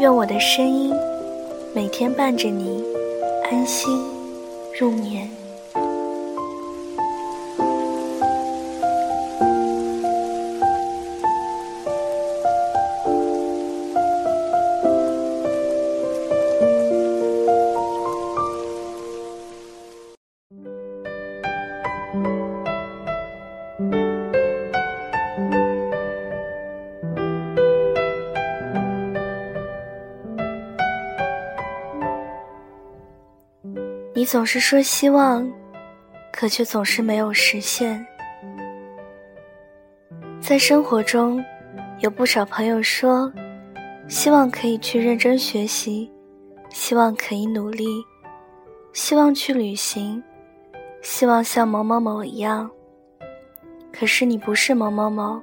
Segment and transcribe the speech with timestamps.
[0.00, 0.92] 愿我的声音
[1.72, 2.82] 每天伴着你
[3.44, 3.88] 安心
[4.76, 5.43] 入眠。
[34.24, 35.46] 你总是说希望，
[36.32, 38.02] 可却总是没有实现。
[40.40, 41.44] 在生活中，
[41.98, 43.30] 有不少朋友说，
[44.08, 46.10] 希望可以去认真学习，
[46.70, 47.84] 希望可以努力，
[48.94, 50.24] 希望去旅行，
[51.02, 52.70] 希望像某某某一样。
[53.92, 55.38] 可是你不是某某某，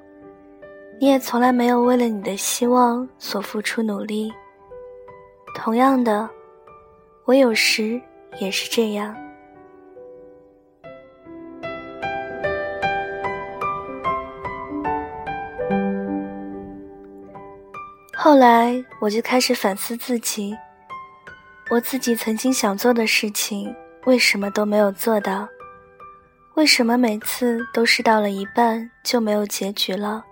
[1.00, 4.34] 你也从来没有为了你的希望所付出努力。
[5.54, 6.28] 同样的，
[7.26, 8.02] 我有时。
[8.40, 9.16] 也是这样。
[18.16, 20.56] 后来我就开始反思自己，
[21.70, 25.48] 我自己曾经想做的事情，为什么都没有做到？
[26.56, 30.24] 为什么每次都是到了一半就没有结局了？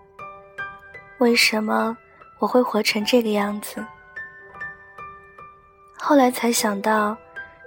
[1.17, 1.97] 为什么
[2.39, 3.83] 我会活成这个样子？
[5.97, 7.17] 后来才想到。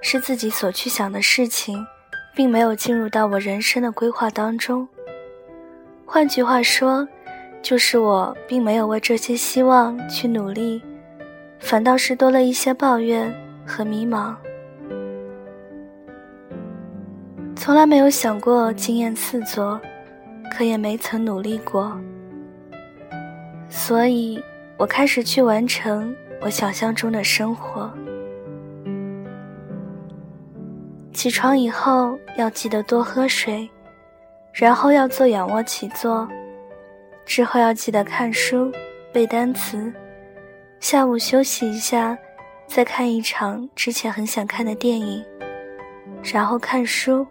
[0.03, 1.87] 是自己所去想的事情，
[2.35, 4.87] 并没有进入到我人生的规划当中。
[6.05, 7.09] 换句话说，
[7.63, 10.83] 就是我并没有为这些希望去努力，
[11.61, 13.33] 反倒是多了一些抱怨
[13.65, 14.35] 和迷茫。
[17.55, 19.81] 从来没有想过惊艳四座，
[20.53, 21.97] 可也没曾努力过，
[23.69, 24.43] 所以
[24.77, 27.89] 我开始去完成我想象中的生活。
[31.23, 33.71] 起床以后要记得多喝水，
[34.53, 36.29] 然后要做仰卧起坐，
[37.25, 38.73] 之后要记得看书、
[39.13, 39.93] 背单词。
[40.81, 42.19] 下午休息一下，
[42.67, 45.25] 再看一场之前很想看的电影，
[46.25, 47.25] 然后看书，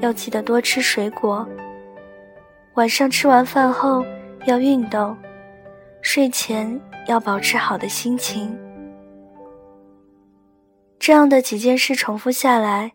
[0.00, 1.48] 要记得多吃水果。
[2.74, 4.04] 晚上吃完饭后
[4.44, 5.16] 要运动，
[6.02, 8.58] 睡前要保持好的心情。
[10.98, 12.90] 这样的几件事重复下来。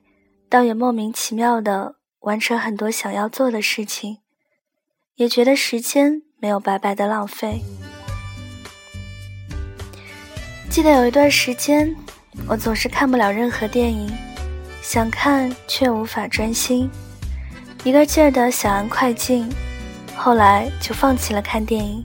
[0.56, 4.20] 倒也莫名其妙的完成很多想要做的事情，
[5.16, 7.62] 也觉得时间没有白白的浪费。
[10.70, 11.94] 记得有一段时间，
[12.48, 14.10] 我总是看不了任何电影，
[14.82, 16.90] 想看却无法专心，
[17.84, 19.52] 一个劲儿的想按快进，
[20.16, 22.02] 后来就放弃了看电影。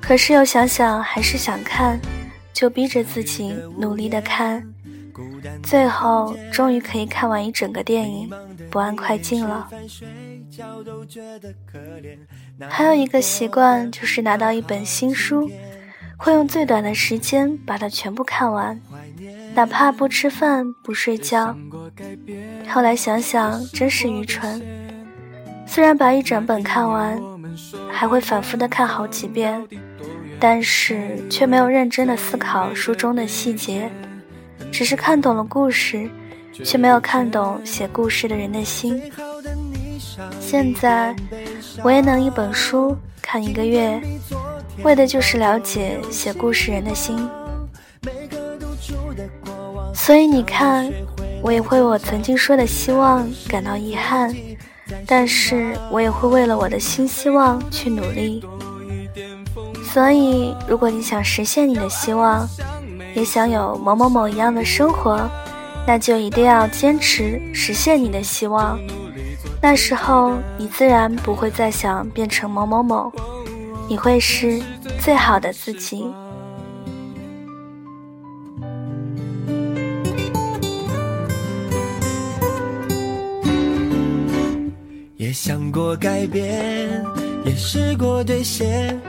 [0.00, 2.00] 可是又想想还是想看，
[2.54, 4.66] 就逼着自己努力的看。
[5.62, 8.30] 最后终于可以看完一整个电影，
[8.70, 9.68] 不按快进了。
[12.68, 15.50] 还有一个习惯就是拿到一本新书，
[16.16, 18.80] 会用最短的时间把它全部看完，
[19.54, 21.56] 哪怕不吃饭不睡觉。
[22.68, 24.62] 后来想想真是愚蠢，
[25.66, 27.20] 虽然把一整本看完，
[27.90, 29.62] 还会反复的看好几遍，
[30.40, 33.90] 但是却没有认真的思考书中的细节。
[34.76, 36.06] 只是看懂了故事，
[36.62, 39.00] 却没有看懂写故事的人的心。
[40.38, 41.16] 现在，
[41.82, 43.98] 我也能一本书看一个月，
[44.82, 47.16] 为的就是了解写故事人的心。
[49.94, 50.92] 所以你看，
[51.40, 54.36] 我也会为我曾经说的希望感到遗憾，
[55.06, 58.44] 但是我也会为了我的新希望去努力。
[59.82, 62.46] 所以，如果你想实现你的希望，
[63.16, 65.18] 也想有某某某一样的生活，
[65.86, 68.78] 那就一定要坚持实现你的希望。
[69.62, 73.10] 那时候，你自然不会再想变成某某某，
[73.88, 74.60] 你会是
[75.00, 76.04] 最好的自己。
[85.16, 87.02] 也想过改变，
[87.46, 89.00] 也试过兑现。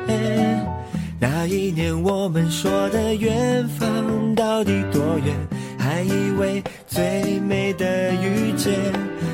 [1.19, 5.35] 那一年我们说的远方到底多远？
[5.79, 8.75] 还以为最美的遇见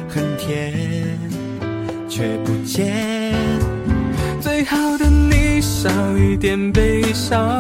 [0.07, 0.74] 很甜，
[2.07, 3.35] 却不见。
[4.39, 7.59] 最好的你少一点悲伤，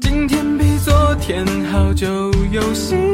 [0.00, 2.06] 今天比昨天好就
[2.50, 2.98] 有希望。
[2.98, 3.13] 每个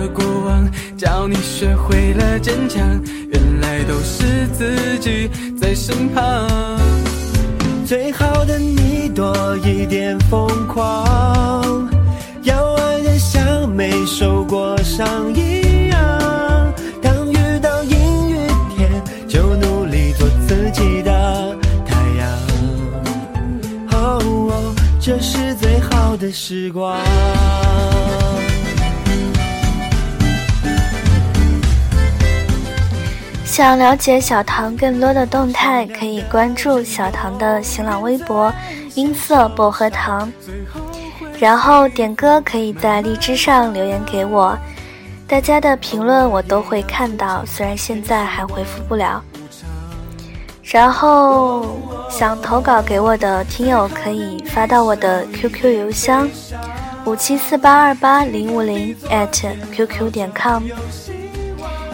[0.00, 0.66] 的过往，
[0.96, 2.80] 教你学会了坚强，
[3.30, 5.28] 原来都是自己
[5.60, 6.48] 在身旁。
[7.84, 11.86] 最好的你多一点疯狂，
[12.44, 16.72] 要爱得像没受过伤一样。
[17.02, 18.36] 当遇到阴雨
[18.74, 18.90] 天，
[19.28, 21.54] 就努力做自己的
[21.84, 22.26] 太阳。
[23.92, 26.98] 哦，这是最好的时光。
[33.60, 38.50] 想了解小唐更多的动态，可以关注小唐的新浪微博
[38.96, 40.32] “音色薄荷糖”。
[41.38, 44.56] 然后点歌可以在荔枝上留言给我，
[45.28, 49.22] 大家的评论我都会看到，虽然现在还回复不了。
[50.62, 51.76] 然后
[52.08, 56.26] 想投稿给我的听友可以发到我的 QQ 邮箱
[57.04, 58.96] 五七四八二八零五零
[59.70, 60.62] @QQ 点 com。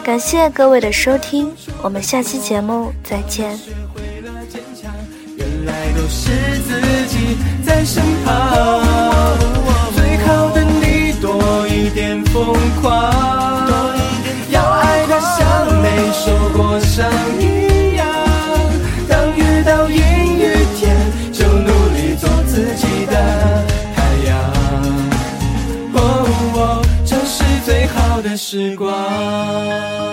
[0.06, 3.58] 感谢各位的收听，我们下期节目再见。
[11.20, 12.22] 多一点，
[14.48, 17.10] 要爱得像没受过伤
[28.56, 30.05] 时光。